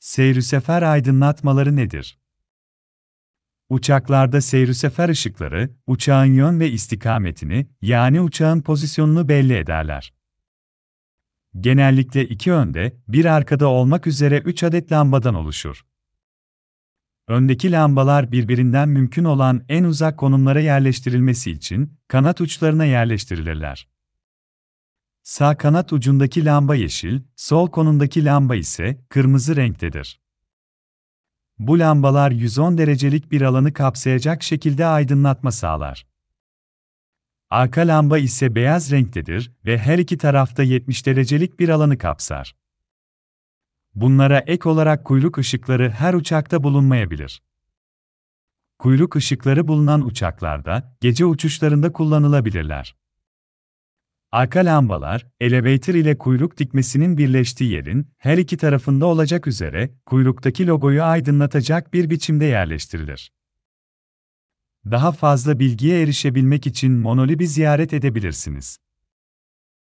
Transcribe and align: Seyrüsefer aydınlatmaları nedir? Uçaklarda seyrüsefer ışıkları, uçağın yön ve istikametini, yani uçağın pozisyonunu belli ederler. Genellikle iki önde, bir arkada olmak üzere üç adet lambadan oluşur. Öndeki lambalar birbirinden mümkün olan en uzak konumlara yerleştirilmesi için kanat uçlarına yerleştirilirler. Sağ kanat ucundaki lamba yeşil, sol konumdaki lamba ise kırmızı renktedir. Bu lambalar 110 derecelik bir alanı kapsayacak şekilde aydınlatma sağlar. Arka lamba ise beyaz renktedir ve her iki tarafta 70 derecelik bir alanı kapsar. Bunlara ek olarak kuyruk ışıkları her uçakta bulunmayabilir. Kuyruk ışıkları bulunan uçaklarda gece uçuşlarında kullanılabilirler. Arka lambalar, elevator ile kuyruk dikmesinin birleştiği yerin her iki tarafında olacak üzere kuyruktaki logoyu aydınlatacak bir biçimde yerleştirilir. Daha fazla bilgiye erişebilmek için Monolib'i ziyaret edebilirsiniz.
Seyrüsefer 0.00 0.82
aydınlatmaları 0.82 1.76
nedir? 1.76 2.18
Uçaklarda 3.68 4.40
seyrüsefer 4.40 5.08
ışıkları, 5.08 5.70
uçağın 5.86 6.24
yön 6.24 6.60
ve 6.60 6.70
istikametini, 6.70 7.66
yani 7.82 8.20
uçağın 8.20 8.62
pozisyonunu 8.62 9.28
belli 9.28 9.54
ederler. 9.54 10.14
Genellikle 11.60 12.24
iki 12.28 12.52
önde, 12.52 12.96
bir 13.08 13.24
arkada 13.24 13.68
olmak 13.68 14.06
üzere 14.06 14.38
üç 14.38 14.62
adet 14.62 14.92
lambadan 14.92 15.34
oluşur. 15.34 15.86
Öndeki 17.28 17.72
lambalar 17.72 18.32
birbirinden 18.32 18.88
mümkün 18.88 19.24
olan 19.24 19.64
en 19.68 19.84
uzak 19.84 20.18
konumlara 20.18 20.60
yerleştirilmesi 20.60 21.50
için 21.50 21.98
kanat 22.08 22.40
uçlarına 22.40 22.84
yerleştirilirler. 22.84 23.88
Sağ 25.22 25.56
kanat 25.56 25.92
ucundaki 25.92 26.44
lamba 26.44 26.74
yeşil, 26.74 27.20
sol 27.36 27.70
konumdaki 27.70 28.24
lamba 28.24 28.56
ise 28.56 29.04
kırmızı 29.08 29.56
renktedir. 29.56 30.20
Bu 31.58 31.78
lambalar 31.78 32.30
110 32.30 32.78
derecelik 32.78 33.32
bir 33.32 33.42
alanı 33.42 33.72
kapsayacak 33.72 34.42
şekilde 34.42 34.86
aydınlatma 34.86 35.52
sağlar. 35.52 36.06
Arka 37.50 37.80
lamba 37.80 38.18
ise 38.18 38.54
beyaz 38.54 38.90
renktedir 38.90 39.52
ve 39.64 39.78
her 39.78 39.98
iki 39.98 40.18
tarafta 40.18 40.62
70 40.62 41.06
derecelik 41.06 41.60
bir 41.60 41.68
alanı 41.68 41.98
kapsar. 41.98 42.56
Bunlara 43.94 44.38
ek 44.38 44.68
olarak 44.68 45.04
kuyruk 45.04 45.38
ışıkları 45.38 45.90
her 45.90 46.14
uçakta 46.14 46.62
bulunmayabilir. 46.62 47.42
Kuyruk 48.78 49.16
ışıkları 49.16 49.68
bulunan 49.68 50.06
uçaklarda 50.06 50.96
gece 51.00 51.24
uçuşlarında 51.24 51.92
kullanılabilirler. 51.92 52.99
Arka 54.32 54.60
lambalar, 54.60 55.26
elevator 55.40 55.94
ile 55.94 56.18
kuyruk 56.18 56.58
dikmesinin 56.58 57.18
birleştiği 57.18 57.72
yerin 57.72 58.06
her 58.18 58.38
iki 58.38 58.56
tarafında 58.56 59.06
olacak 59.06 59.46
üzere 59.46 59.90
kuyruktaki 60.06 60.66
logoyu 60.66 61.02
aydınlatacak 61.02 61.92
bir 61.92 62.10
biçimde 62.10 62.44
yerleştirilir. 62.44 63.32
Daha 64.90 65.12
fazla 65.12 65.58
bilgiye 65.58 66.02
erişebilmek 66.02 66.66
için 66.66 66.92
Monolib'i 66.92 67.46
ziyaret 67.46 67.92
edebilirsiniz. 67.92 68.78